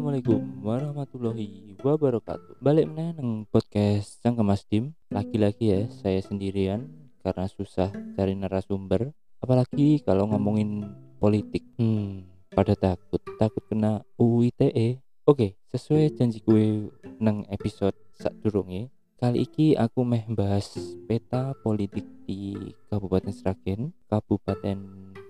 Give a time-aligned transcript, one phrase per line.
[0.00, 2.56] Assalamualaikum warahmatullahi wabarakatuh.
[2.64, 4.96] Balik meneh neng podcast Sang Kemas Dim.
[5.12, 6.88] Lagi-lagi ya saya sendirian
[7.20, 9.12] Karena susah cari narasumber.
[9.44, 10.88] Apalagi kalau ngomongin
[11.20, 11.68] politik.
[11.76, 16.88] Hmm pada takut Takut kena UU ITE Oke sesuai janji gue
[17.20, 18.88] neng episode sak durunge
[19.20, 22.56] Kali iki aku meh bahas peta politik di
[22.88, 23.92] Kabupaten Sragen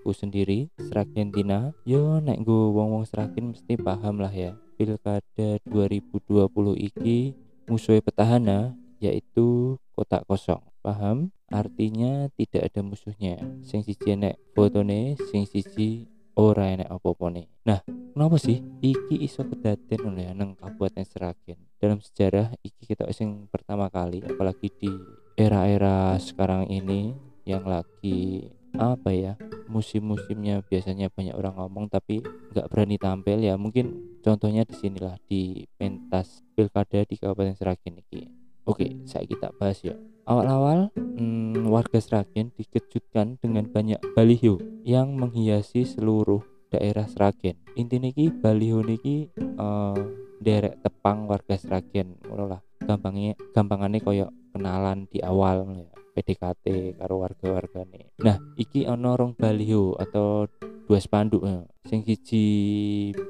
[0.01, 4.57] Kabupatenku sendiri Sragen Tina Yo nek gue wong-wong Sragen mesti paham lah ya.
[4.73, 6.41] Pilkada 2020
[6.73, 7.37] iki
[7.69, 10.65] musuh petahana yaitu kotak kosong.
[10.81, 11.29] Paham?
[11.53, 13.37] Artinya tidak ada musuhnya.
[13.61, 20.01] Sing siji nek fotone sing siji ora enek nih nah kenapa sih iki iso kedaden
[20.09, 24.89] oleh nang Kabupaten Sragen dalam sejarah iki kita sing pertama kali apalagi di
[25.37, 27.13] era-era sekarang ini
[27.45, 29.33] yang lagi apa ya
[29.71, 32.19] musim-musimnya biasanya banyak orang ngomong tapi
[32.51, 33.55] nggak berani tampil ya.
[33.55, 39.81] Mungkin contohnya di sinilah di pentas pilkada di Kabupaten Sragen ini oke saya kita bahas
[39.81, 39.95] ya.
[40.23, 47.57] Awal-awal hmm, warga Sragen dikejutkan dengan banyak baliho yang menghiasi seluruh daerah Sragen.
[47.75, 49.27] Intinya ki baliho niki
[49.59, 49.97] uh,
[50.39, 52.61] derek tepang warga ngono lah.
[52.81, 59.95] Gampangnya gampangannya koyok kenalan di awal ya PDKT karo warga-wargane nah iki ono rong baliho
[59.97, 60.47] atau
[60.85, 61.63] dua spanduk ya.
[61.87, 62.45] sing siji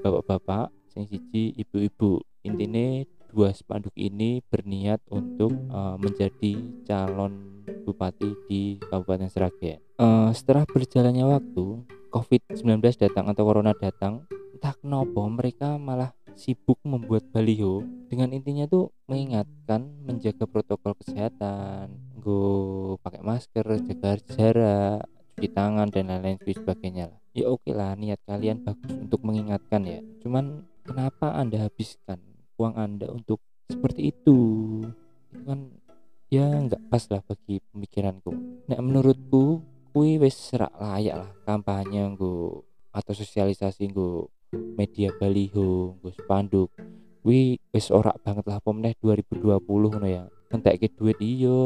[0.01, 8.61] bapak-bapak sing siji ibu-ibu intinya dua spanduk ini berniat untuk uh, menjadi calon bupati di
[8.77, 9.79] Kabupaten Sragen.
[9.95, 17.29] Uh, setelah berjalannya waktu, COVID-19 datang atau Corona datang, entah kenapa mereka malah sibuk membuat
[17.29, 25.05] baliho dengan intinya tuh mengingatkan menjaga protokol kesehatan, gue pakai masker, jaga jarak,
[25.37, 27.19] cuci tangan dan lain-lain sebagainya lah.
[27.37, 30.01] Ya oke okay lah niat kalian bagus untuk mengingatkan ya.
[30.25, 32.17] Cuman kenapa anda habiskan
[32.57, 33.37] uang anda untuk
[33.69, 34.37] seperti itu?
[35.29, 35.71] Itu kan
[36.27, 38.33] ya nggak pas lah bagi pemikiranku.
[38.65, 39.61] Nah menurutku
[39.93, 42.59] kui wis serak layak lah kampanye gue
[42.91, 46.69] atau sosialisasi gue media baliho gue spanduk
[47.21, 50.25] wi wis ora banget lah pemeneh 2020 ngono ya.
[50.51, 51.59] Entek duit iyo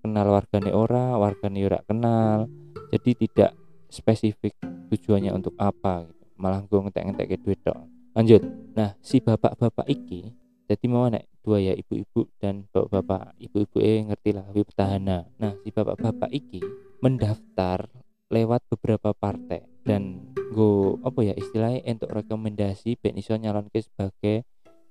[0.00, 2.46] kenal wargane ora wargane ora kenal.
[2.94, 3.52] Jadi tidak
[3.90, 4.54] spesifik
[4.90, 6.24] tujuannya untuk apa gitu.
[6.38, 8.44] malah gue ngetek-ngetek duit dong lanjut.
[8.76, 10.30] Nah si bapak-bapak iki
[10.66, 15.70] jadi mau nek dua ya ibu-ibu dan bapak-bapak ibu-ibu eh ngerti lah petahana nah si
[15.70, 16.58] bapak-bapak iki
[16.98, 17.86] mendaftar
[18.34, 24.42] lewat beberapa partai dan go apa ya istilahnya untuk rekomendasi ben iso nyalonke sebagai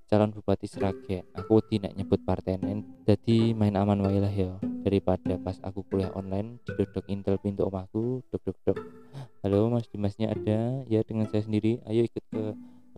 [0.05, 1.25] calon bupati Sragen.
[1.35, 4.55] Aku tidak nyebut partai lain jadi main aman wae lah ya
[4.85, 8.77] daripada pas aku kuliah online didodok intel pintu omahku dok dok
[9.41, 10.85] halo mas dimasnya ada?
[10.87, 11.81] Ya dengan saya sendiri.
[11.89, 12.43] Ayo ikut ke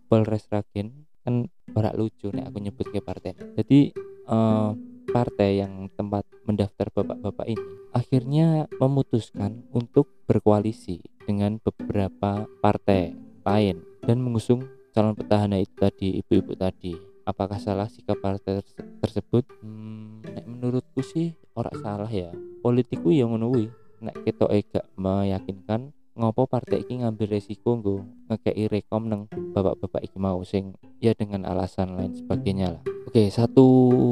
[0.07, 1.07] Polres Sragen.
[1.24, 3.36] Kan barak lucu nih aku nyebut ke partai.
[3.56, 3.91] Jadi
[4.28, 4.72] uh,
[5.17, 14.22] partai yang tempat mendaftar bapak-bapak ini akhirnya memutuskan untuk berkoalisi dengan beberapa partai lain dan
[14.22, 16.94] mengusung calon petahana itu tadi ibu-ibu tadi.
[17.27, 18.63] Apakah salah sikap partai
[19.03, 19.44] tersebut?
[19.59, 22.31] Hmm, menurutku sih orang salah ya.
[22.63, 29.09] Politikku yang menunggu nek kita gak meyakinkan ngopo partai ini ngambil resiko nggo ngekei rekom
[29.09, 29.22] neng
[29.53, 33.66] bapak-bapak iki mau sing ya dengan alasan lain sebagainya lah oke satu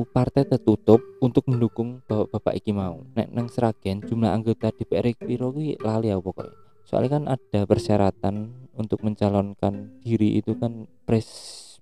[0.10, 3.06] partai tertutup untuk mendukung bapak-bapak iki mau.
[3.14, 6.58] Nek neng Seragen jumlah anggota DPR piro kuwi lali apa pokoknya
[6.90, 11.30] soalnya kan ada persyaratan untuk mencalonkan diri itu kan pres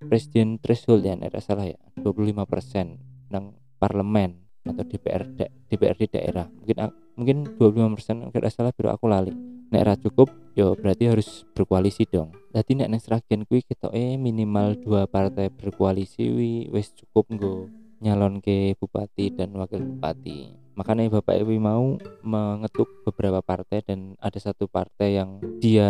[0.04, 5.24] presiden threshold ya nek salah ya 25% nang parlemen atau DPR
[5.72, 6.52] DPRD daerah.
[6.52, 6.76] Mungkin
[7.16, 12.30] mungkin 25% enggak salah biru aku lali nek ra cukup yo berarti harus berkoalisi dong.
[12.54, 17.74] Jadi nek neng Sragen kuwi eh minimal dua partai berkoalisi wi wis cukup nggo
[18.06, 20.54] nyalon ke bupati dan wakil bupati.
[20.78, 25.90] Makanya Bapak Ibu mau mengetuk beberapa partai dan ada satu partai yang dia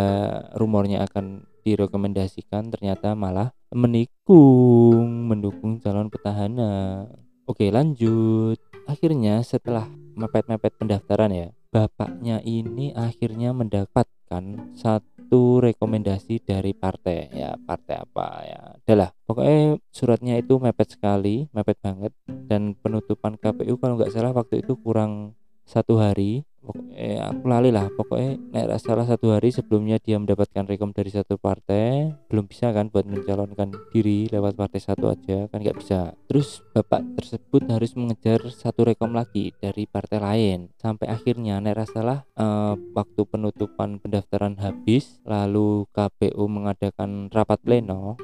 [0.59, 7.07] rumornya akan direkomendasikan ternyata malah menikung mendukung calon petahana.
[7.47, 8.59] Oke lanjut.
[8.83, 9.87] Akhirnya setelah
[10.19, 14.43] mepet-mepet pendaftaran ya bapaknya ini akhirnya mendapatkan
[14.77, 17.33] satu rekomendasi dari partai.
[17.33, 18.27] Ya partai apa?
[18.45, 22.13] Ya adalah pokoknya suratnya itu mepet sekali mepet banget.
[22.29, 25.33] Dan penutupan KPU kalau nggak salah waktu itu kurang
[25.65, 26.45] satu hari
[26.95, 27.91] eh, aku lali lah.
[27.91, 32.87] Pokoknya naik salah satu hari sebelumnya dia mendapatkan rekom dari satu partai belum bisa kan
[32.87, 36.15] buat mencalonkan diri lewat partai satu aja kan nggak bisa.
[36.29, 40.59] Terus bapak tersebut harus mengejar satu rekom lagi dari partai lain.
[40.79, 48.15] Sampai akhirnya naik salah eh, waktu penutupan pendaftaran habis lalu KPU mengadakan rapat pleno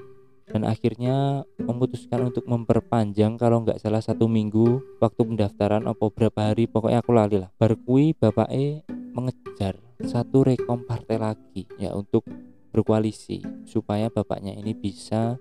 [0.50, 6.66] dan akhirnya memutuskan untuk memperpanjang kalau nggak salah satu minggu waktu pendaftaran apa berapa hari
[6.66, 7.54] pokoknya aku lali lah.
[7.62, 8.82] Berkui bapak E
[9.14, 12.26] mengejar satu rekom partai lagi ya untuk
[12.74, 15.38] berkoalisi supaya bapaknya ini bisa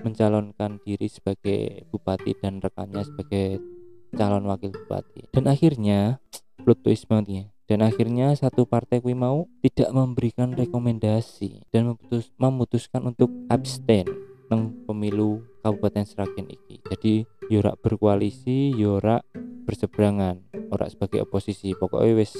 [0.00, 3.60] mencalonkan diri sebagai bupati dan rekannya sebagai
[4.16, 5.32] calon wakil bupati.
[5.32, 6.20] Dan akhirnya
[6.60, 7.44] plot twist banget ya.
[7.70, 14.10] Dan akhirnya satu partai kui mau tidak memberikan rekomendasi dan memutus, memutuskan untuk abstain
[14.50, 16.82] nang pemilu Kabupaten Seragen iki.
[16.90, 19.22] Jadi yorak berkoalisi yorak
[19.64, 20.42] berseberangan
[20.74, 21.70] ora sebagai oposisi.
[21.78, 22.34] Pokoknya wes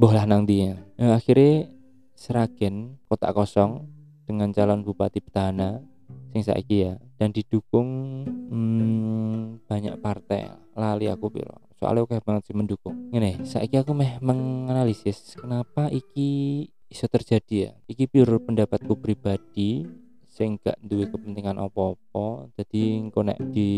[0.00, 1.68] bohlah nang dia nah, akhirnya
[2.16, 3.84] Seragen kota kosong
[4.24, 5.84] dengan calon bupati petahana
[6.32, 6.96] sing saiki ya.
[7.20, 7.88] Dan didukung
[8.24, 10.48] hmm, banyak partai.
[10.72, 13.12] Lali aku bilang soalnya oke banget sih mendukung.
[13.12, 17.70] Ini saiki aku meh menganalisis kenapa iki bisa terjadi ya.
[17.84, 19.84] Iki pure pendapatku pribadi
[20.36, 23.72] sing gak duwe kepentingan apa-apa jadi engko nek di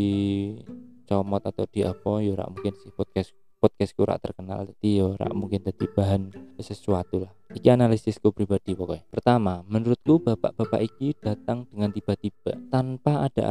[1.06, 5.28] comot atau di apa ya ora mungkin sih podcast podcast ora terkenal jadi ya ora
[5.34, 6.30] mungkin jadi bahan
[6.62, 7.32] sesuatu lah.
[7.54, 13.42] Iki analisisku pribadi pokoknya pertama menurutku bapak-bapak iki datang dengan tiba-tiba tanpa ada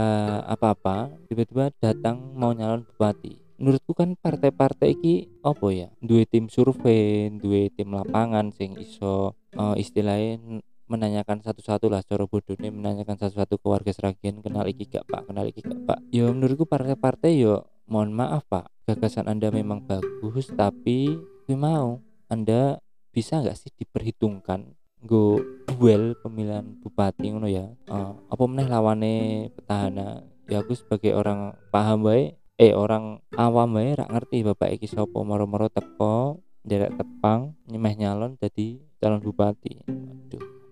[0.48, 3.36] apa-apa tiba-tiba datang mau nyalon bupati.
[3.57, 9.74] Menurutku kan partai-partai iki apa ya dua tim survei dua tim lapangan sing iso uh,
[9.75, 15.28] istilahnya menanyakan satu-satu lah cara bodohnya menanyakan satu-satu ke warga Seragen kenal iki gak pak?
[15.28, 16.00] Kenal iki gak pak?
[16.12, 18.72] Ya menurutku partai-partai yo mohon maaf pak.
[18.88, 21.19] Gagasan anda memang bagus tapi
[21.51, 22.00] mau.
[22.28, 22.80] Anda
[23.12, 27.72] bisa nggak sih diperhitungkan go duel pemilihan bupati ngono ya?
[27.88, 29.16] Uh, apa meneh lawane
[29.56, 30.28] petahana?
[30.48, 35.22] Ya aku sebagai orang paham baik eh orang awam ya rak ngerti bapak iki sopo
[35.22, 39.86] moro-moro teko derek tepang nyemeh nyalon jadi calon bupati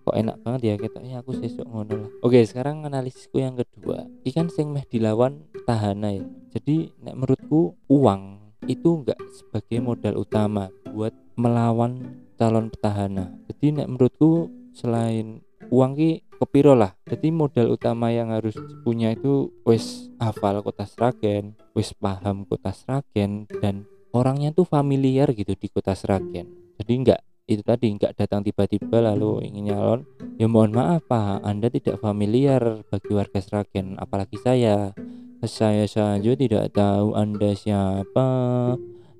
[0.05, 2.09] kok enak banget ya kita ya aku sesuk ngono lah.
[2.21, 4.05] Oke sekarang analisisku yang kedua.
[4.21, 6.25] Ikan sing meh dilawan tahana ya.
[6.53, 13.33] Jadi nek menurutku uang itu enggak sebagai modal utama buat melawan calon petahana.
[13.49, 15.41] Jadi nek menurutku selain
[15.73, 16.93] uang ki kepiro lah.
[17.09, 18.53] Jadi modal utama yang harus
[18.85, 25.57] punya itu wes hafal kota Sragen wis paham kota Sragen dan orangnya tuh familiar gitu
[25.57, 26.77] di kota Sragen.
[26.77, 30.01] Jadi enggak itu tadi enggak datang tiba-tiba lalu ingin nyalon.
[30.41, 31.45] Ya mohon maaf Pak.
[31.45, 34.97] Anda tidak familiar bagi warga Sragen apalagi saya.
[35.45, 38.27] Saya saja tidak tahu Anda siapa.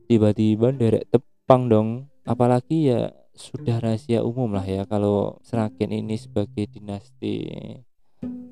[0.10, 1.89] Tiba-tiba derek tepang dong.
[2.25, 7.45] Apalagi ya sudah rahasia umum lah ya kalau Sragen ini sebagai dinasti.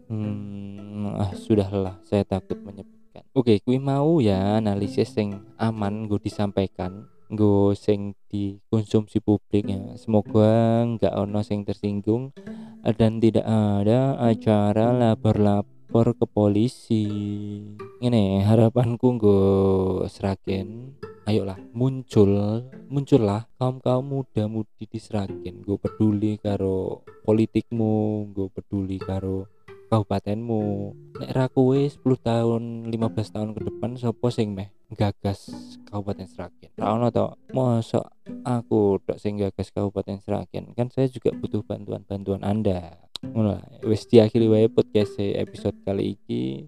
[0.05, 2.93] Hmm, ah sudahlah saya takut menyebut
[3.33, 9.95] Oke, kui mau ya analisis yang aman gue disampaikan, gue sing dikonsumsi publik ya.
[9.95, 12.35] Semoga nggak ono sing tersinggung
[12.83, 17.05] dan tidak ada acara lapor-lapor ke polisi.
[18.03, 19.43] Ini harapanku gue
[20.11, 28.51] seragen ayolah muncul muncullah kaum kaum muda mudi di seragen gue peduli karo politikmu gue
[28.51, 29.47] peduli karo
[29.87, 30.61] kabupatenmu
[31.23, 35.51] nek ra kowe 10 tahun 15 tahun ke depan sopo sing meh gagas
[35.89, 38.05] Kabupaten Seragen ra ono to mosok
[38.45, 44.47] aku tok sing gagas Kabupaten Seragen kan saya juga butuh bantuan-bantuan Anda ngono wis diakhiri
[44.47, 46.67] wae podcast episode kali ini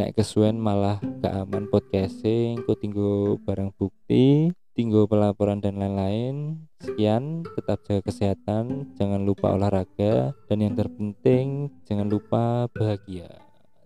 [0.00, 4.48] nek kesuwen malah gak aman podcast engko tinggo barang bukti
[4.80, 6.64] tinggal pelaporan dan lain-lain.
[6.80, 13.49] Sekian, tetap jaga kesehatan, jangan lupa olahraga, dan yang terpenting jangan lupa bahagia.